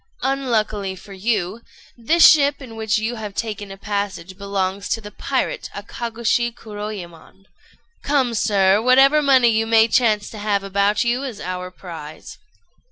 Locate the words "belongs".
4.35-4.89